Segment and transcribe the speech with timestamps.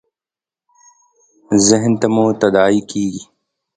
[1.67, 3.23] ذهن ته مو تداعي کېږي.